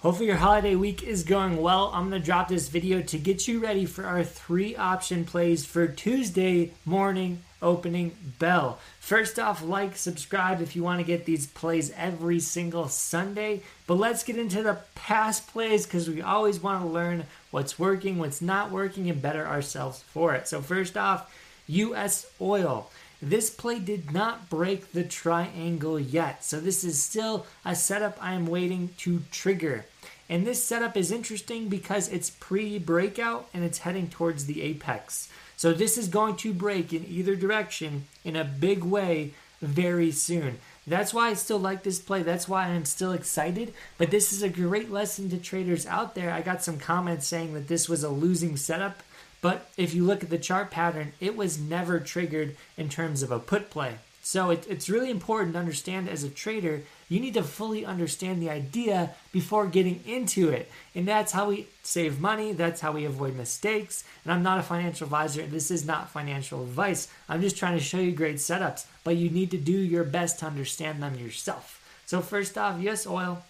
Hopefully, 0.00 0.26
your 0.26 0.36
holiday 0.36 0.74
week 0.74 1.02
is 1.02 1.22
going 1.24 1.56
well. 1.56 1.90
I'm 1.94 2.10
going 2.10 2.20
to 2.20 2.24
drop 2.24 2.48
this 2.48 2.68
video 2.68 3.00
to 3.00 3.18
get 3.18 3.48
you 3.48 3.60
ready 3.60 3.86
for 3.86 4.04
our 4.04 4.22
three 4.22 4.76
option 4.76 5.24
plays 5.24 5.64
for 5.64 5.86
Tuesday 5.88 6.72
morning 6.84 7.42
opening 7.62 8.14
bell. 8.38 8.78
First 9.00 9.38
off, 9.38 9.62
like, 9.62 9.96
subscribe 9.96 10.60
if 10.60 10.76
you 10.76 10.82
want 10.82 11.00
to 11.00 11.04
get 11.04 11.24
these 11.24 11.46
plays 11.46 11.90
every 11.96 12.40
single 12.40 12.88
Sunday. 12.88 13.62
But 13.86 13.94
let's 13.94 14.22
get 14.22 14.36
into 14.36 14.62
the 14.62 14.80
past 14.94 15.48
plays 15.48 15.86
because 15.86 16.10
we 16.10 16.20
always 16.20 16.60
want 16.60 16.82
to 16.82 16.88
learn 16.88 17.24
what's 17.50 17.78
working, 17.78 18.18
what's 18.18 18.42
not 18.42 18.70
working, 18.70 19.08
and 19.08 19.22
better 19.22 19.46
ourselves 19.46 20.02
for 20.02 20.34
it. 20.34 20.46
So, 20.46 20.60
first 20.60 20.98
off, 20.98 21.34
US 21.68 22.26
oil. 22.38 22.90
This 23.20 23.50
play 23.50 23.78
did 23.78 24.12
not 24.12 24.50
break 24.50 24.92
the 24.92 25.04
triangle 25.04 25.98
yet, 25.98 26.44
so 26.44 26.60
this 26.60 26.84
is 26.84 27.02
still 27.02 27.46
a 27.64 27.74
setup 27.74 28.18
I 28.20 28.34
am 28.34 28.46
waiting 28.46 28.90
to 28.98 29.22
trigger. 29.30 29.86
And 30.28 30.46
this 30.46 30.62
setup 30.62 30.96
is 30.96 31.12
interesting 31.12 31.68
because 31.68 32.08
it's 32.08 32.30
pre 32.30 32.78
breakout 32.78 33.48
and 33.54 33.64
it's 33.64 33.78
heading 33.78 34.08
towards 34.08 34.46
the 34.46 34.62
apex. 34.62 35.28
So 35.56 35.72
this 35.72 35.96
is 35.96 36.08
going 36.08 36.36
to 36.36 36.52
break 36.52 36.92
in 36.92 37.06
either 37.06 37.36
direction 37.36 38.04
in 38.24 38.36
a 38.36 38.44
big 38.44 38.82
way 38.84 39.32
very 39.62 40.10
soon. 40.10 40.58
That's 40.86 41.14
why 41.14 41.28
I 41.28 41.34
still 41.34 41.58
like 41.58 41.82
this 41.82 41.98
play. 41.98 42.22
That's 42.22 42.48
why 42.48 42.66
I'm 42.66 42.84
still 42.84 43.12
excited. 43.12 43.72
But 43.98 44.10
this 44.10 44.32
is 44.32 44.42
a 44.42 44.48
great 44.48 44.90
lesson 44.90 45.30
to 45.30 45.38
traders 45.38 45.86
out 45.86 46.14
there. 46.14 46.30
I 46.30 46.42
got 46.42 46.62
some 46.62 46.78
comments 46.78 47.26
saying 47.26 47.54
that 47.54 47.68
this 47.68 47.88
was 47.88 48.04
a 48.04 48.10
losing 48.10 48.56
setup. 48.56 49.02
But 49.40 49.70
if 49.76 49.94
you 49.94 50.04
look 50.04 50.22
at 50.22 50.30
the 50.30 50.38
chart 50.38 50.70
pattern, 50.70 51.12
it 51.20 51.36
was 51.36 51.58
never 51.58 52.00
triggered 52.00 52.56
in 52.76 52.88
terms 52.88 53.22
of 53.22 53.30
a 53.30 53.38
put 53.38 53.70
play. 53.70 53.96
So 54.26 54.50
it, 54.50 54.66
it's 54.68 54.88
really 54.88 55.10
important 55.10 55.52
to 55.52 55.60
understand 55.60 56.08
as 56.08 56.24
a 56.24 56.28
trader, 56.28 56.82
you 57.08 57.20
need 57.20 57.34
to 57.34 57.44
fully 57.44 57.86
understand 57.86 58.42
the 58.42 58.50
idea 58.50 59.14
before 59.30 59.68
getting 59.68 60.02
into 60.04 60.48
it. 60.48 60.68
And 60.96 61.06
that's 61.06 61.30
how 61.30 61.50
we 61.50 61.68
save 61.84 62.18
money, 62.18 62.52
that's 62.52 62.80
how 62.80 62.90
we 62.90 63.04
avoid 63.04 63.36
mistakes. 63.36 64.02
And 64.24 64.32
I'm 64.32 64.42
not 64.42 64.58
a 64.58 64.64
financial 64.64 65.04
advisor, 65.04 65.46
this 65.46 65.70
is 65.70 65.86
not 65.86 66.10
financial 66.10 66.64
advice. 66.64 67.06
I'm 67.28 67.40
just 67.40 67.56
trying 67.56 67.78
to 67.78 67.84
show 67.84 68.00
you 68.00 68.10
great 68.10 68.38
setups, 68.38 68.86
but 69.04 69.14
you 69.14 69.30
need 69.30 69.52
to 69.52 69.58
do 69.58 69.70
your 69.70 70.02
best 70.02 70.40
to 70.40 70.46
understand 70.46 71.00
them 71.00 71.14
yourself. 71.14 71.80
So, 72.06 72.20
first 72.20 72.58
off, 72.58 72.82
US 72.82 73.06
oil, 73.06 73.44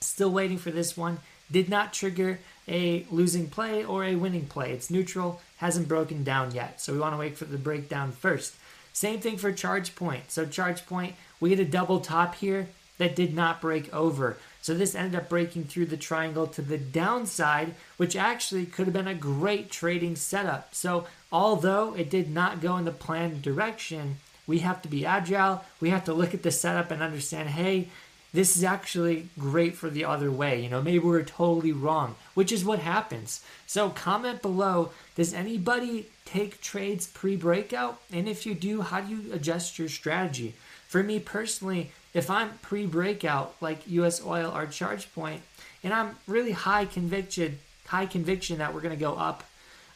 still 0.00 0.30
waiting 0.30 0.56
for 0.56 0.70
this 0.70 0.96
one. 0.96 1.18
Did 1.50 1.68
not 1.68 1.92
trigger 1.92 2.40
a 2.68 3.06
losing 3.10 3.48
play 3.48 3.84
or 3.84 4.04
a 4.04 4.16
winning 4.16 4.46
play. 4.46 4.72
It's 4.72 4.90
neutral, 4.90 5.40
hasn't 5.58 5.88
broken 5.88 6.24
down 6.24 6.52
yet. 6.52 6.80
So 6.80 6.92
we 6.92 6.98
want 6.98 7.14
to 7.14 7.18
wait 7.18 7.38
for 7.38 7.44
the 7.44 7.58
breakdown 7.58 8.12
first. 8.12 8.56
Same 8.92 9.20
thing 9.20 9.36
for 9.36 9.52
ChargePoint. 9.52 10.22
So 10.28 10.46
ChargePoint, 10.46 11.12
we 11.38 11.50
get 11.50 11.60
a 11.60 11.64
double 11.64 12.00
top 12.00 12.34
here 12.36 12.68
that 12.98 13.14
did 13.14 13.34
not 13.34 13.60
break 13.60 13.92
over. 13.94 14.38
So 14.62 14.74
this 14.74 14.94
ended 14.94 15.20
up 15.20 15.28
breaking 15.28 15.64
through 15.64 15.86
the 15.86 15.96
triangle 15.96 16.46
to 16.48 16.62
the 16.62 16.78
downside, 16.78 17.74
which 17.98 18.16
actually 18.16 18.66
could 18.66 18.86
have 18.86 18.94
been 18.94 19.06
a 19.06 19.14
great 19.14 19.70
trading 19.70 20.16
setup. 20.16 20.74
So 20.74 21.06
although 21.30 21.94
it 21.94 22.10
did 22.10 22.30
not 22.30 22.60
go 22.60 22.76
in 22.76 22.84
the 22.84 22.90
planned 22.90 23.42
direction, 23.42 24.16
we 24.46 24.60
have 24.60 24.80
to 24.82 24.88
be 24.88 25.04
agile. 25.04 25.64
We 25.80 25.90
have 25.90 26.04
to 26.06 26.14
look 26.14 26.34
at 26.34 26.42
the 26.42 26.50
setup 26.50 26.90
and 26.90 27.02
understand, 27.02 27.50
hey, 27.50 27.88
this 28.32 28.56
is 28.56 28.64
actually 28.64 29.28
great 29.38 29.76
for 29.76 29.88
the 29.88 30.04
other 30.04 30.30
way. 30.30 30.62
You 30.62 30.68
know, 30.68 30.82
maybe 30.82 30.98
we're 30.98 31.22
totally 31.22 31.72
wrong, 31.72 32.16
which 32.34 32.52
is 32.52 32.64
what 32.64 32.80
happens. 32.80 33.42
So 33.66 33.90
comment 33.90 34.42
below, 34.42 34.90
does 35.14 35.32
anybody 35.32 36.06
take 36.24 36.60
trades 36.60 37.06
pre-breakout? 37.06 38.00
And 38.12 38.28
if 38.28 38.44
you 38.44 38.54
do, 38.54 38.82
how 38.82 39.00
do 39.00 39.14
you 39.14 39.32
adjust 39.32 39.78
your 39.78 39.88
strategy? 39.88 40.54
For 40.88 41.02
me 41.02 41.18
personally, 41.18 41.92
if 42.14 42.30
I'm 42.30 42.58
pre-breakout 42.62 43.54
like 43.60 43.88
US 43.88 44.24
oil 44.24 44.50
or 44.54 44.66
ChargePoint, 44.66 45.40
and 45.82 45.94
I'm 45.94 46.16
really 46.26 46.52
high 46.52 46.84
conviction, 46.84 47.58
high 47.86 48.06
conviction 48.06 48.58
that 48.58 48.74
we're 48.74 48.80
going 48.80 48.94
to 48.94 49.00
go 49.00 49.14
up 49.14 49.44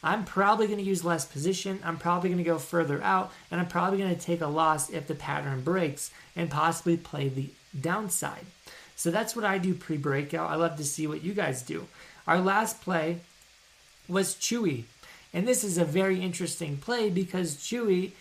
I'm 0.02 0.24
probably 0.24 0.66
going 0.66 0.78
to 0.78 0.84
use 0.84 1.04
less 1.04 1.26
position. 1.26 1.80
I'm 1.84 1.98
probably 1.98 2.30
going 2.30 2.42
to 2.42 2.44
go 2.44 2.58
further 2.58 3.02
out, 3.02 3.32
and 3.50 3.60
I'm 3.60 3.68
probably 3.68 3.98
going 3.98 4.14
to 4.14 4.20
take 4.20 4.40
a 4.40 4.46
loss 4.46 4.88
if 4.90 5.06
the 5.06 5.14
pattern 5.14 5.60
breaks 5.60 6.10
and 6.34 6.50
possibly 6.50 6.96
play 6.96 7.28
the 7.28 7.50
downside. 7.78 8.46
So 8.96 9.10
that's 9.10 9.34
what 9.34 9.44
I 9.44 9.58
do 9.58 9.74
pre 9.74 9.96
breakout. 9.96 10.50
I 10.50 10.56
love 10.56 10.76
to 10.76 10.84
see 10.84 11.06
what 11.06 11.22
you 11.22 11.32
guys 11.32 11.62
do. 11.62 11.86
Our 12.26 12.40
last 12.40 12.82
play 12.82 13.20
was 14.08 14.34
Chewy. 14.34 14.84
And 15.32 15.46
this 15.46 15.64
is 15.64 15.78
a 15.78 15.84
very 15.84 16.20
interesting 16.20 16.76
play 16.76 17.08
because 17.08 17.56
Chewy 17.56 18.12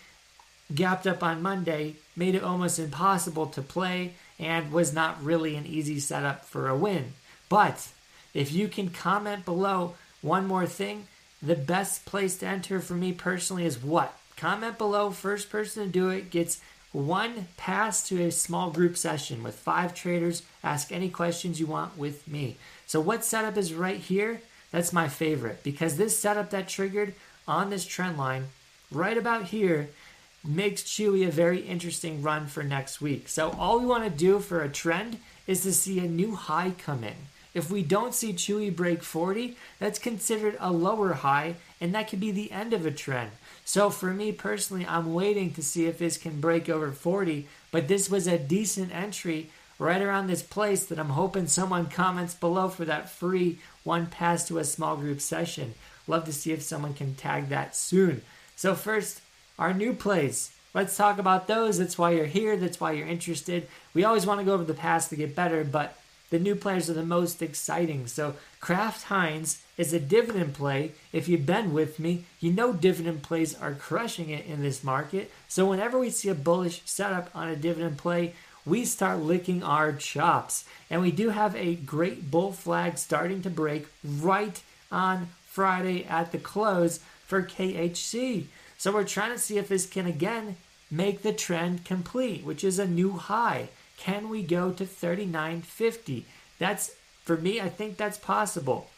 gapped 0.74 1.06
up 1.06 1.22
on 1.22 1.42
Monday, 1.42 1.96
made 2.14 2.34
it 2.34 2.44
almost 2.44 2.78
impossible 2.78 3.46
to 3.46 3.62
play, 3.62 4.14
and 4.38 4.72
was 4.72 4.94
not 4.94 5.22
really 5.22 5.56
an 5.56 5.66
easy 5.66 5.98
setup 5.98 6.44
for 6.44 6.68
a 6.68 6.76
win. 6.76 7.14
But 7.48 7.88
if 8.32 8.52
you 8.52 8.68
can 8.68 8.90
comment 8.90 9.44
below 9.44 9.96
one 10.22 10.46
more 10.46 10.66
thing, 10.66 11.08
the 11.42 11.56
best 11.56 12.04
place 12.04 12.36
to 12.38 12.46
enter 12.46 12.80
for 12.80 12.94
me 12.94 13.12
personally 13.12 13.64
is 13.64 13.82
what? 13.82 14.16
Comment 14.36 14.78
below. 14.78 15.10
First 15.10 15.50
person 15.50 15.84
to 15.84 15.90
do 15.90 16.08
it 16.10 16.30
gets 16.30 16.60
one 16.92 17.48
pass 17.56 18.06
to 18.08 18.22
a 18.22 18.32
small 18.32 18.70
group 18.70 18.96
session 18.96 19.42
with 19.42 19.54
five 19.54 19.94
traders. 19.94 20.42
Ask 20.64 20.90
any 20.90 21.08
questions 21.08 21.60
you 21.60 21.66
want 21.66 21.96
with 21.96 22.26
me. 22.26 22.56
So, 22.86 23.00
what 23.00 23.24
setup 23.24 23.56
is 23.56 23.72
right 23.72 23.98
here? 23.98 24.40
That's 24.70 24.92
my 24.92 25.08
favorite 25.08 25.62
because 25.62 25.96
this 25.96 26.18
setup 26.18 26.50
that 26.50 26.68
triggered 26.68 27.14
on 27.46 27.70
this 27.70 27.84
trend 27.84 28.18
line 28.18 28.46
right 28.90 29.16
about 29.16 29.46
here 29.46 29.90
makes 30.44 30.82
Chewy 30.82 31.26
a 31.26 31.30
very 31.30 31.60
interesting 31.60 32.22
run 32.22 32.46
for 32.46 32.62
next 32.62 33.00
week. 33.00 33.28
So, 33.28 33.50
all 33.58 33.78
we 33.78 33.86
want 33.86 34.04
to 34.04 34.10
do 34.10 34.40
for 34.40 34.62
a 34.62 34.68
trend 34.68 35.18
is 35.46 35.62
to 35.62 35.72
see 35.72 35.98
a 36.00 36.08
new 36.08 36.34
high 36.34 36.72
come 36.76 37.04
in. 37.04 37.16
If 37.52 37.70
we 37.70 37.82
don't 37.82 38.14
see 38.14 38.32
Chewy 38.32 38.74
break 38.74 39.02
40, 39.02 39.56
that's 39.78 39.98
considered 39.98 40.56
a 40.60 40.72
lower 40.72 41.14
high, 41.14 41.56
and 41.80 41.94
that 41.94 42.08
could 42.08 42.20
be 42.20 42.30
the 42.30 42.52
end 42.52 42.72
of 42.72 42.86
a 42.86 42.90
trend. 42.90 43.32
So 43.64 43.90
for 43.90 44.12
me 44.12 44.32
personally, 44.32 44.86
I'm 44.86 45.14
waiting 45.14 45.52
to 45.54 45.62
see 45.62 45.86
if 45.86 45.98
this 45.98 46.16
can 46.16 46.40
break 46.40 46.68
over 46.68 46.92
40, 46.92 47.46
but 47.70 47.88
this 47.88 48.10
was 48.10 48.26
a 48.26 48.38
decent 48.38 48.94
entry 48.94 49.50
right 49.78 50.02
around 50.02 50.26
this 50.26 50.42
place 50.42 50.84
that 50.86 50.98
I'm 50.98 51.10
hoping 51.10 51.46
someone 51.46 51.86
comments 51.86 52.34
below 52.34 52.68
for 52.68 52.84
that 52.84 53.08
free 53.08 53.58
one 53.82 54.06
pass 54.06 54.46
to 54.48 54.58
a 54.58 54.64
small 54.64 54.96
group 54.96 55.20
session. 55.20 55.74
Love 56.06 56.24
to 56.26 56.32
see 56.32 56.52
if 56.52 56.62
someone 56.62 56.94
can 56.94 57.14
tag 57.14 57.48
that 57.48 57.74
soon. 57.74 58.22
So 58.56 58.74
first, 58.74 59.22
our 59.58 59.72
new 59.72 59.92
plays. 59.94 60.52
Let's 60.74 60.96
talk 60.96 61.18
about 61.18 61.48
those. 61.48 61.78
That's 61.78 61.98
why 61.98 62.10
you're 62.10 62.26
here. 62.26 62.56
That's 62.56 62.78
why 62.78 62.92
you're 62.92 63.06
interested. 63.06 63.66
We 63.94 64.04
always 64.04 64.26
want 64.26 64.40
to 64.40 64.44
go 64.44 64.52
over 64.52 64.64
the 64.64 64.74
past 64.74 65.10
to 65.10 65.16
get 65.16 65.34
better, 65.34 65.64
but 65.64 65.99
the 66.30 66.38
new 66.38 66.54
players 66.54 66.88
are 66.88 66.94
the 66.94 67.04
most 67.04 67.42
exciting. 67.42 68.06
So 68.06 68.34
Kraft 68.60 69.04
Heinz 69.04 69.62
is 69.76 69.92
a 69.92 70.00
dividend 70.00 70.54
play. 70.54 70.92
If 71.12 71.28
you've 71.28 71.46
been 71.46 71.72
with 71.72 71.98
me, 71.98 72.24
you 72.38 72.52
know 72.52 72.72
dividend 72.72 73.22
plays 73.22 73.54
are 73.54 73.74
crushing 73.74 74.30
it 74.30 74.46
in 74.46 74.62
this 74.62 74.84
market. 74.84 75.30
So 75.48 75.66
whenever 75.66 75.98
we 75.98 76.10
see 76.10 76.28
a 76.28 76.34
bullish 76.34 76.82
setup 76.84 77.30
on 77.34 77.48
a 77.48 77.56
dividend 77.56 77.98
play, 77.98 78.34
we 78.64 78.84
start 78.84 79.20
licking 79.20 79.62
our 79.62 79.92
chops. 79.92 80.64
And 80.88 81.02
we 81.02 81.10
do 81.10 81.30
have 81.30 81.56
a 81.56 81.74
great 81.74 82.30
bull 82.30 82.52
flag 82.52 82.98
starting 82.98 83.42
to 83.42 83.50
break 83.50 83.86
right 84.04 84.62
on 84.92 85.28
Friday 85.46 86.04
at 86.04 86.30
the 86.30 86.38
close 86.38 87.00
for 87.26 87.42
KHC. 87.42 88.44
So 88.78 88.92
we're 88.92 89.04
trying 89.04 89.32
to 89.32 89.38
see 89.38 89.58
if 89.58 89.68
this 89.68 89.86
can 89.86 90.06
again 90.06 90.56
make 90.90 91.22
the 91.22 91.32
trend 91.32 91.84
complete, 91.84 92.44
which 92.44 92.64
is 92.64 92.78
a 92.78 92.86
new 92.86 93.12
high. 93.12 93.68
Can 94.00 94.30
we 94.30 94.42
go 94.42 94.72
to 94.72 94.84
39.50? 94.84 96.24
That's 96.58 96.92
for 97.22 97.36
me, 97.36 97.60
I 97.60 97.68
think 97.68 97.96
that's 97.96 98.18
possible. 98.18 98.88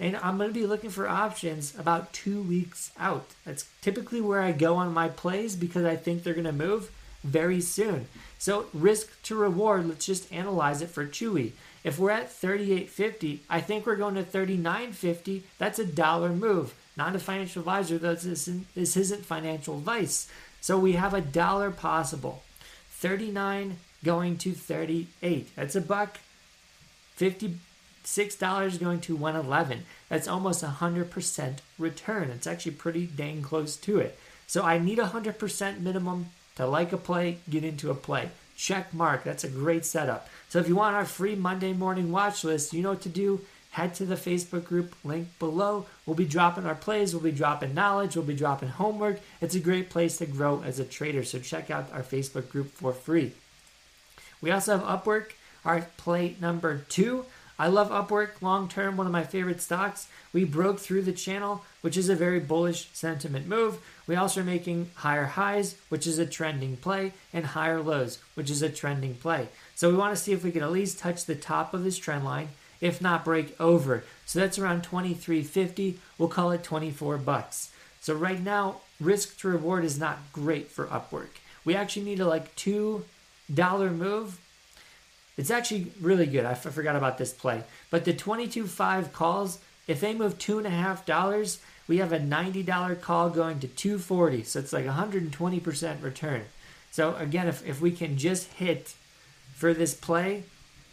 And 0.00 0.16
I'm 0.16 0.36
going 0.36 0.50
to 0.50 0.54
be 0.54 0.66
looking 0.66 0.90
for 0.90 1.08
options 1.08 1.78
about 1.78 2.12
two 2.12 2.42
weeks 2.42 2.90
out. 2.98 3.26
That's 3.44 3.68
typically 3.80 4.20
where 4.20 4.42
I 4.42 4.50
go 4.50 4.74
on 4.74 4.92
my 4.92 5.08
plays 5.08 5.54
because 5.54 5.84
I 5.84 5.94
think 5.94 6.22
they're 6.22 6.34
going 6.34 6.44
to 6.44 6.52
move 6.52 6.90
very 7.22 7.60
soon. 7.60 8.08
So, 8.36 8.66
risk 8.74 9.22
to 9.22 9.36
reward, 9.36 9.88
let's 9.88 10.06
just 10.06 10.32
analyze 10.32 10.82
it 10.82 10.90
for 10.90 11.06
Chewy. 11.06 11.52
If 11.84 12.00
we're 12.00 12.10
at 12.10 12.30
38.50, 12.30 13.38
I 13.48 13.60
think 13.60 13.86
we're 13.86 13.94
going 13.94 14.16
to 14.16 14.24
39.50. 14.24 15.42
That's 15.58 15.78
a 15.78 15.86
dollar 15.86 16.30
move. 16.30 16.74
Not 16.96 17.14
a 17.14 17.20
financial 17.20 17.60
advisor, 17.60 17.96
this 17.96 18.24
isn't, 18.24 18.74
this 18.74 18.96
isn't 18.96 19.24
financial 19.24 19.78
advice. 19.78 20.28
So, 20.60 20.80
we 20.80 20.92
have 20.94 21.14
a 21.14 21.20
dollar 21.20 21.70
possible. 21.70 22.42
39 22.90 23.76
going 24.04 24.36
to 24.38 24.52
38. 24.52 25.54
That's 25.56 25.76
a 25.76 25.80
buck. 25.80 26.18
$56 27.18 28.80
going 28.80 29.00
to 29.00 29.16
111. 29.16 29.84
That's 30.08 30.28
almost 30.28 30.62
a 30.62 30.66
100% 30.66 31.58
return. 31.78 32.30
It's 32.30 32.46
actually 32.46 32.72
pretty 32.72 33.06
dang 33.06 33.42
close 33.42 33.76
to 33.76 33.98
it. 33.98 34.18
So 34.46 34.62
I 34.62 34.78
need 34.78 34.98
a 34.98 35.06
100% 35.06 35.80
minimum 35.80 36.26
to 36.56 36.66
like 36.66 36.92
a 36.92 36.96
play, 36.98 37.38
get 37.48 37.64
into 37.64 37.90
a 37.90 37.94
play. 37.94 38.30
Check 38.56 38.92
mark. 38.92 39.24
That's 39.24 39.44
a 39.44 39.48
great 39.48 39.84
setup. 39.84 40.28
So 40.48 40.58
if 40.58 40.68
you 40.68 40.76
want 40.76 40.94
our 40.94 41.06
free 41.06 41.34
Monday 41.34 41.72
morning 41.72 42.12
watch 42.12 42.44
list, 42.44 42.72
you 42.72 42.82
know 42.82 42.90
what 42.90 43.00
to 43.02 43.08
do. 43.08 43.40
Head 43.70 43.94
to 43.94 44.04
the 44.04 44.16
Facebook 44.16 44.66
group 44.66 44.94
link 45.02 45.28
below. 45.38 45.86
We'll 46.04 46.14
be 46.14 46.26
dropping 46.26 46.66
our 46.66 46.74
plays, 46.74 47.14
we'll 47.14 47.24
be 47.24 47.32
dropping 47.32 47.72
knowledge, 47.72 48.14
we'll 48.14 48.26
be 48.26 48.34
dropping 48.34 48.68
homework. 48.68 49.20
It's 49.40 49.54
a 49.54 49.60
great 49.60 49.88
place 49.88 50.18
to 50.18 50.26
grow 50.26 50.62
as 50.62 50.78
a 50.78 50.84
trader. 50.84 51.24
So 51.24 51.38
check 51.38 51.70
out 51.70 51.90
our 51.90 52.02
Facebook 52.02 52.50
group 52.50 52.70
for 52.72 52.92
free. 52.92 53.32
We 54.42 54.50
also 54.50 54.76
have 54.76 54.86
Upwork, 54.86 55.30
our 55.64 55.86
play 55.96 56.36
number 56.40 56.84
two. 56.88 57.24
I 57.58 57.68
love 57.68 57.90
Upwork 57.90 58.42
long 58.42 58.68
term, 58.68 58.96
one 58.96 59.06
of 59.06 59.12
my 59.12 59.22
favorite 59.22 59.60
stocks. 59.60 60.08
We 60.32 60.44
broke 60.44 60.80
through 60.80 61.02
the 61.02 61.12
channel, 61.12 61.64
which 61.80 61.96
is 61.96 62.08
a 62.08 62.16
very 62.16 62.40
bullish 62.40 62.88
sentiment 62.92 63.46
move. 63.46 63.78
We 64.08 64.16
also 64.16 64.40
are 64.40 64.44
making 64.44 64.90
higher 64.96 65.26
highs, 65.26 65.76
which 65.88 66.06
is 66.06 66.18
a 66.18 66.26
trending 66.26 66.76
play, 66.76 67.12
and 67.32 67.46
higher 67.46 67.80
lows, 67.80 68.18
which 68.34 68.50
is 68.50 68.62
a 68.62 68.68
trending 68.68 69.14
play. 69.14 69.48
So 69.76 69.88
we 69.88 69.96
want 69.96 70.16
to 70.16 70.20
see 70.20 70.32
if 70.32 70.42
we 70.42 70.50
can 70.50 70.64
at 70.64 70.72
least 70.72 70.98
touch 70.98 71.24
the 71.24 71.36
top 71.36 71.72
of 71.72 71.84
this 71.84 71.98
trend 71.98 72.24
line, 72.24 72.48
if 72.80 73.00
not 73.00 73.24
break 73.24 73.58
over. 73.60 74.02
So 74.26 74.40
that's 74.40 74.58
around 74.58 74.82
23.50. 74.82 75.96
We'll 76.18 76.28
call 76.28 76.50
it 76.50 76.64
24 76.64 77.18
bucks. 77.18 77.70
So 78.00 78.12
right 78.14 78.42
now, 78.42 78.80
risk 79.00 79.38
to 79.40 79.48
reward 79.48 79.84
is 79.84 80.00
not 80.00 80.18
great 80.32 80.68
for 80.68 80.86
Upwork. 80.86 81.38
We 81.64 81.76
actually 81.76 82.06
need 82.06 82.18
a 82.18 82.26
like 82.26 82.56
two 82.56 83.04
dollar 83.54 83.90
move 83.90 84.38
it's 85.36 85.50
actually 85.50 85.86
really 86.00 86.26
good. 86.26 86.44
I 86.44 86.54
forgot 86.54 86.96
about 86.96 87.18
this 87.18 87.32
play. 87.32 87.62
But 87.90 88.04
the 88.04 88.12
22.5 88.12 89.12
calls, 89.12 89.58
if 89.86 90.00
they 90.00 90.14
move 90.14 90.38
two 90.38 90.58
and 90.58 90.66
a 90.66 90.70
half 90.70 91.06
dollars, 91.06 91.60
we 91.88 91.98
have 91.98 92.12
a 92.12 92.18
$90 92.18 93.00
call 93.00 93.30
going 93.30 93.58
to 93.60 93.66
240. 93.66 94.44
So 94.44 94.58
it's 94.58 94.72
like 94.72 94.84
120% 94.84 96.02
return. 96.02 96.44
So 96.90 97.16
again, 97.16 97.48
if, 97.48 97.66
if 97.66 97.80
we 97.80 97.90
can 97.92 98.18
just 98.18 98.52
hit 98.52 98.94
for 99.54 99.72
this 99.72 99.94
play 99.94 100.44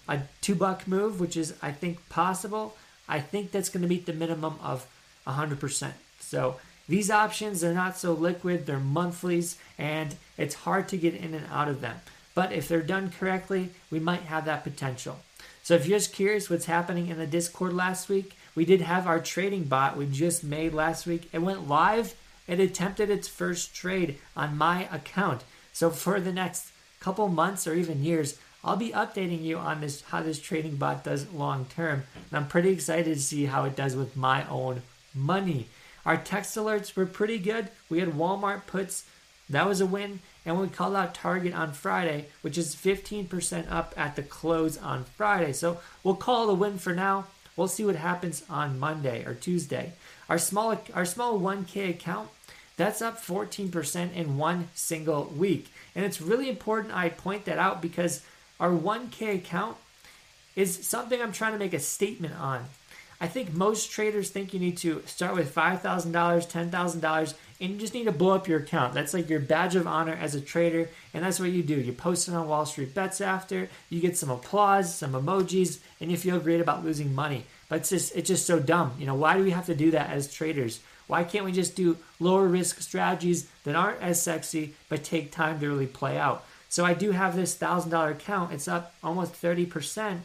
a 0.08 0.22
two 0.42 0.56
buck 0.56 0.88
move, 0.88 1.20
which 1.20 1.38
is 1.38 1.54
I 1.62 1.72
think 1.72 2.08
possible, 2.10 2.76
I 3.08 3.20
think 3.20 3.52
that's 3.52 3.70
going 3.70 3.84
to 3.84 3.88
meet 3.88 4.06
the 4.06 4.14
minimum 4.14 4.56
of 4.64 4.88
100%. 5.28 5.92
So 6.20 6.56
these 6.88 7.12
options 7.12 7.64
are 7.64 7.74
not 7.74 7.98
so 7.98 8.14
liquid, 8.14 8.66
they're 8.66 8.80
monthlies, 8.80 9.58
and 9.78 10.16
it's 10.38 10.56
hard 10.56 10.88
to 10.90 10.98
get 10.98 11.14
in 11.14 11.34
and 11.34 11.46
out 11.52 11.68
of 11.68 11.82
them. 11.82 11.98
But 12.36 12.52
if 12.52 12.68
they're 12.68 12.82
done 12.82 13.12
correctly, 13.12 13.72
we 13.92 14.00
might 14.00 14.22
have 14.24 14.46
that 14.46 14.64
potential. 14.64 15.20
So 15.64 15.76
if 15.76 15.86
you're 15.86 16.00
just 16.00 16.14
curious 16.14 16.50
what's 16.50 16.66
happening 16.66 17.08
in 17.08 17.18
the 17.18 17.28
Discord 17.28 17.74
last 17.74 18.10
week, 18.10 18.36
we 18.56 18.66
did 18.66 18.82
have 18.82 19.08
our 19.08 19.20
trading 19.20 19.66
bot 19.66 19.98
we 19.98 20.06
just 20.06 20.44
made 20.44 20.74
last 20.74 21.06
week. 21.06 21.30
It 21.32 21.40
went 21.40 21.68
live. 21.68 22.16
It 22.48 22.60
attempted 22.60 23.10
its 23.10 23.28
first 23.28 23.76
trade 23.76 24.18
on 24.36 24.58
my 24.58 24.88
account. 24.92 25.44
So 25.74 25.90
for 25.90 26.20
the 26.20 26.34
next 26.34 26.72
couple 27.00 27.28
months 27.28 27.68
or 27.68 27.74
even 27.74 28.04
years, 28.04 28.40
I'll 28.64 28.76
be 28.76 28.92
updating 28.92 29.44
you 29.44 29.58
on 29.58 29.82
this 29.82 30.02
how 30.02 30.22
this 30.22 30.40
trading 30.40 30.76
bot 30.76 31.04
does 31.04 31.32
long 31.32 31.66
term. 31.66 32.04
And 32.16 32.38
I'm 32.38 32.48
pretty 32.48 32.70
excited 32.70 33.14
to 33.14 33.22
see 33.22 33.46
how 33.46 33.64
it 33.66 33.76
does 33.76 33.96
with 33.96 34.18
my 34.18 34.48
own 34.50 34.82
money. 35.14 35.68
Our 36.06 36.18
text 36.18 36.58
alerts 36.58 36.96
were 36.96 37.06
pretty 37.06 37.38
good. 37.38 37.70
We 37.90 38.00
had 38.00 38.10
Walmart 38.10 38.66
puts. 38.68 39.06
That 39.50 39.68
was 39.68 39.82
a 39.82 39.86
win 39.86 40.20
and 40.46 40.60
we 40.60 40.68
called 40.68 40.96
out 40.96 41.14
Target 41.14 41.54
on 41.54 41.74
Friday, 41.74 42.28
which 42.42 42.58
is 42.58 42.76
15% 42.76 43.72
up 43.72 43.94
at 43.98 44.16
the 44.16 44.24
close 44.24 44.78
on 44.78 45.04
Friday. 45.04 45.54
So 45.54 45.80
we'll 46.04 46.16
call 46.16 46.50
a 46.50 46.54
win 46.54 46.78
for 46.78 46.94
now. 46.94 47.28
We'll 47.56 47.68
see 47.68 47.84
what 47.84 47.98
happens 47.98 48.44
on 48.50 48.80
Monday 48.80 49.26
or 49.26 49.34
Tuesday. 49.34 49.94
Our 50.30 50.38
small 50.38 50.82
our 50.94 51.06
small 51.06 51.40
1K 51.40 51.90
account, 51.90 52.30
that's 52.78 53.02
up 53.02 53.22
14% 53.22 54.14
in 54.14 54.38
one 54.38 54.70
single 54.74 55.26
week. 55.26 55.72
And 55.94 56.06
it's 56.06 56.22
really 56.22 56.50
important 56.50 56.96
I 56.96 57.10
point 57.10 57.46
that 57.46 57.60
out 57.60 57.82
because 57.82 58.24
our 58.60 58.72
1K 58.72 59.36
account 59.36 59.76
is 60.56 60.88
something 60.88 61.22
I'm 61.22 61.34
trying 61.34 61.54
to 61.54 61.60
make 61.60 61.74
a 61.74 61.80
statement 61.80 62.36
on. 62.40 62.66
I 63.22 63.28
think 63.28 63.54
most 63.54 63.92
traders 63.92 64.30
think 64.30 64.54
you 64.54 64.60
need 64.62 64.78
to 64.78 65.04
start 65.06 65.36
with 65.36 65.54
$5,000, 65.54 65.82
$10,000, 65.82 67.34
and 67.60 67.70
you 67.70 67.78
just 67.78 67.94
need 67.94 68.06
to 68.06 68.14
blow 68.14 68.32
up 68.32 68.48
your 68.48 68.60
account. 68.60 68.94
That's 68.94 69.14
like 69.14 69.30
your 69.30 69.42
badge 69.42 69.76
of 69.76 69.88
honor 69.88 70.18
as 70.20 70.36
a 70.36 70.42
trader, 70.42 70.90
and 71.14 71.24
that's 71.24 71.40
what 71.40 71.52
you 71.52 71.62
do. 71.62 71.76
You 71.76 71.92
post 71.92 72.30
it 72.30 72.34
on 72.34 72.48
Wall 72.48 72.66
Street 72.66 72.96
Bets 72.96 73.20
after, 73.20 73.70
you 73.90 74.00
get 74.00 74.18
some 74.18 74.30
applause, 74.30 74.96
some 74.96 75.12
emojis, 75.12 75.80
and 76.00 76.10
you 76.10 76.16
feel 76.16 76.40
great 76.40 76.62
about 76.62 76.86
losing 76.86 77.14
money. 77.14 77.44
But 77.68 77.82
it's 77.82 77.90
just 77.90 78.16
it's 78.16 78.30
just 78.30 78.48
so 78.48 78.60
dumb. 78.60 78.94
You 78.98 79.06
know, 79.06 79.16
why 79.16 79.38
do 79.38 79.44
we 79.44 79.52
have 79.52 79.68
to 79.68 79.76
do 79.76 79.92
that 79.92 80.10
as 80.10 80.34
traders? 80.34 80.80
Why 81.08 81.24
can't 81.24 81.46
we 81.46 81.52
just 81.52 81.76
do 81.76 81.98
lower 82.20 82.48
risk 82.48 82.82
strategies 82.82 83.50
that 83.64 83.76
aren't 83.76 84.02
as 84.02 84.22
sexy 84.22 84.76
but 84.90 85.04
take 85.04 85.32
time 85.32 85.60
to 85.60 85.68
really 85.68 85.88
play 85.88 86.18
out? 86.18 86.46
So 86.70 86.86
I 86.86 86.94
do 86.94 87.12
have 87.12 87.36
this 87.36 87.56
thousand 87.56 87.92
dollar 87.92 88.12
account. 88.12 88.54
It's 88.54 88.68
up 88.68 88.94
almost 89.04 89.34
30% 89.34 90.20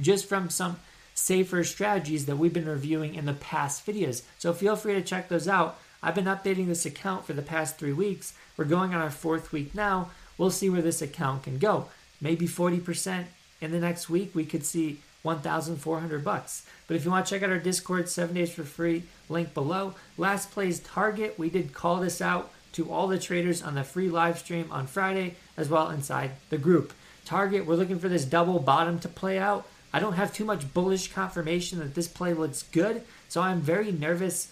just 0.00 0.26
from 0.26 0.48
some 0.48 0.76
safer 1.16 1.64
strategies 1.64 2.26
that 2.26 2.36
we've 2.36 2.52
been 2.52 2.68
reviewing 2.68 3.14
in 3.14 3.24
the 3.24 3.32
past 3.32 3.84
videos. 3.84 4.22
So 4.38 4.52
feel 4.52 4.76
free 4.76 4.94
to 4.94 5.02
check 5.02 5.28
those 5.28 5.48
out. 5.48 5.78
I've 6.02 6.14
been 6.14 6.26
updating 6.26 6.68
this 6.68 6.86
account 6.86 7.24
for 7.24 7.32
the 7.32 7.42
past 7.42 7.78
three 7.78 7.92
weeks. 7.92 8.34
We're 8.56 8.66
going 8.66 8.94
on 8.94 9.00
our 9.00 9.10
fourth 9.10 9.50
week 9.50 9.74
now. 9.74 10.10
We'll 10.38 10.50
see 10.50 10.70
where 10.70 10.82
this 10.82 11.02
account 11.02 11.44
can 11.44 11.58
go. 11.58 11.86
Maybe 12.20 12.46
40% 12.46 13.24
in 13.60 13.72
the 13.72 13.80
next 13.80 14.10
week, 14.10 14.34
we 14.34 14.44
could 14.44 14.64
see 14.64 15.00
1,400 15.22 16.22
bucks. 16.22 16.66
But 16.86 16.96
if 16.96 17.04
you 17.04 17.10
want 17.10 17.26
to 17.26 17.34
check 17.34 17.42
out 17.42 17.50
our 17.50 17.58
Discord, 17.58 18.08
seven 18.08 18.34
days 18.36 18.52
for 18.52 18.62
free, 18.62 19.04
link 19.28 19.54
below. 19.54 19.94
Last 20.18 20.52
plays 20.52 20.80
Target. 20.80 21.38
We 21.38 21.50
did 21.50 21.72
call 21.72 21.96
this 21.96 22.20
out 22.20 22.52
to 22.72 22.92
all 22.92 23.08
the 23.08 23.18
traders 23.18 23.62
on 23.62 23.74
the 23.74 23.82
free 23.82 24.10
live 24.10 24.38
stream 24.38 24.68
on 24.70 24.86
Friday, 24.86 25.34
as 25.56 25.70
well 25.70 25.88
inside 25.88 26.32
the 26.50 26.58
group. 26.58 26.92
Target, 27.24 27.66
we're 27.66 27.74
looking 27.74 27.98
for 27.98 28.10
this 28.10 28.26
double 28.26 28.58
bottom 28.58 28.98
to 29.00 29.08
play 29.08 29.38
out. 29.38 29.66
I 29.96 29.98
don't 29.98 30.12
have 30.12 30.30
too 30.30 30.44
much 30.44 30.74
bullish 30.74 31.10
confirmation 31.10 31.78
that 31.78 31.94
this 31.94 32.06
play 32.06 32.34
looks 32.34 32.64
good, 32.64 33.00
so 33.30 33.40
I'm 33.40 33.62
very 33.62 33.90
nervous 33.90 34.48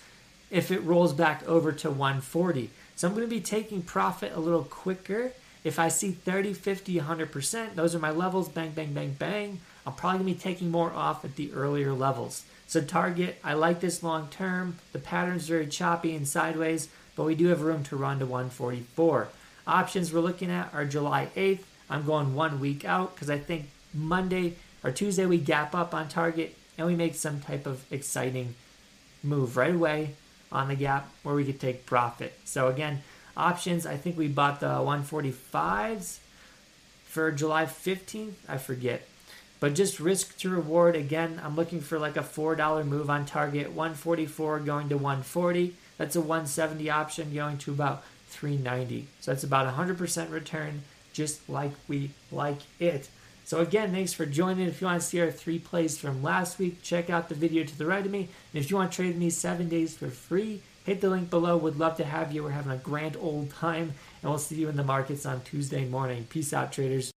if 0.51 0.71
it 0.71 0.83
rolls 0.85 1.13
back 1.13 1.47
over 1.47 1.71
to 1.71 1.91
140. 1.91 2.71
So 2.97 3.07
I'm 3.07 3.13
going 3.15 3.27
to 3.27 3.31
be 3.31 3.43
taking 3.43 3.83
profit 3.83 4.33
a 4.35 4.41
little 4.41 4.65
quicker. 4.65 5.33
If 5.63 5.79
I 5.79 5.89
see 5.89 6.13
30, 6.13 6.55
50, 6.55 6.99
100%, 6.99 7.75
those 7.75 7.95
are 7.95 7.99
my 7.99 8.11
levels, 8.11 8.49
bang, 8.49 8.71
bang, 8.71 8.95
bang, 8.95 9.17
bang. 9.19 9.61
I'm 9.87 9.93
probably 9.93 10.21
going 10.21 10.33
to 10.33 10.35
be 10.35 10.41
taking 10.41 10.71
more 10.71 10.95
off 10.95 11.27
at 11.27 11.37
the 11.37 11.53
earlier 11.53 11.93
levels. 11.93 12.45
So 12.67 12.81
target, 12.81 13.37
I 13.45 13.53
like 13.53 13.81
this 13.81 14.03
long 14.03 14.29
term. 14.29 14.79
The 14.93 14.99
pattern's 14.99 15.47
very 15.47 15.67
choppy 15.67 16.17
and 16.17 16.27
sideways, 16.27 16.89
but 17.17 17.25
we 17.25 17.35
do 17.35 17.49
have 17.49 17.61
room 17.61 17.85
to 17.85 17.97
run 17.97 18.19
to 18.21 18.25
144. 18.25 19.29
Options 19.67 20.11
we're 20.11 20.21
looking 20.21 20.51
at 20.51 20.73
are 20.73 20.87
July 20.87 21.29
8th. 21.37 21.65
I'm 21.91 22.07
going 22.07 22.35
one 22.35 22.61
week 22.61 22.87
out 22.87 23.15
because 23.15 23.29
I 23.29 23.37
think 23.37 23.69
Monday 23.93 24.55
or 24.85 24.93
Tuesday, 24.93 25.27
we 25.27 25.39
gap 25.39 25.75
up 25.75 25.95
on 25.95 26.09
target 26.09 26.57
and 26.79 26.87
we 26.87 26.95
make 26.95 27.15
some 27.15 27.41
type 27.41 27.67
of 27.67 27.85
exciting 27.91 28.55
move 29.23 29.57
right 29.57 29.75
away 29.75 30.15
on 30.53 30.69
the 30.69 30.77
gap 30.77 31.09
where 31.23 31.35
we 31.35 31.45
could 31.45 31.59
take 31.59 31.87
profit. 31.87 32.39
So 32.45 32.69
again, 32.69 33.03
options, 33.37 33.87
I 33.87 33.97
think 33.97 34.17
we 34.17 34.29
bought 34.29 34.61
the 34.61 34.67
145s 34.67 36.19
for 37.07 37.33
July 37.33 37.65
15th. 37.65 38.35
I 38.49 38.59
forget. 38.59 39.09
But 39.61 39.75
just 39.75 39.99
risk 39.99 40.37
to 40.39 40.51
reward, 40.51 40.95
again, 40.95 41.41
I'm 41.43 41.57
looking 41.57 41.81
for 41.81 41.99
like 41.99 42.17
a 42.17 42.23
$4 42.23 42.87
move 42.87 43.09
on 43.09 43.25
target, 43.25 43.73
144 43.73 44.61
going 44.61 44.91
to 44.91 44.97
140. 44.97 45.75
That's 45.97 46.17
a 46.17 46.21
170 46.21 46.91
option 46.91 47.33
going 47.33 47.57
to 47.59 47.73
about 47.73 48.05
390. 48.29 49.07
So 49.21 49.31
that's 49.31 49.45
about 49.45 49.73
100% 49.75 50.31
return, 50.31 50.83
just 51.13 51.49
like 51.49 51.73
we 51.89 52.11
like 52.31 52.59
it. 52.79 53.09
So 53.47 53.61
again, 53.61 53.93
thanks 53.93 54.15
for 54.15 54.25
joining. 54.25 54.67
If 54.67 54.81
you 54.81 54.87
want 54.87 55.03
to 55.03 55.07
see 55.07 55.21
our 55.21 55.31
three 55.31 55.59
plays 55.59 55.99
from 55.99 56.23
last 56.23 56.59
week, 56.59 56.83
check 56.83 57.11
out 57.11 57.29
the 57.29 57.35
video 57.35 57.63
to 57.63 57.79
the 57.79 57.85
right 57.85 58.05
of 58.05 58.11
me. 58.11 58.31
And 58.53 58.65
if 58.65 58.71
you 58.71 58.77
want 58.77 58.91
to 58.91 58.97
trade 58.97 59.19
me 59.19 59.29
seven 59.29 59.69
days 59.69 59.95
for 59.95 60.09
free, 60.09 60.63
hit 60.85 61.03
the 61.03 61.11
link 61.11 61.29
below. 61.29 61.59
Would 61.59 61.79
love 61.79 61.99
to 61.99 62.05
have 62.05 62.33
you. 62.33 62.43
We're 62.43 62.51
having 62.51 62.73
a 62.73 62.79
grand 62.79 63.19
old 63.21 63.51
time, 63.51 63.93
and 64.23 64.31
we'll 64.31 64.39
see 64.39 64.57
you 64.57 64.71
in 64.71 64.77
the 64.77 64.85
markets 64.85 65.27
on 65.27 65.43
Tuesday 65.43 65.85
morning. 65.85 66.27
Peace 66.31 66.55
out, 66.55 66.73
traders. 66.73 67.13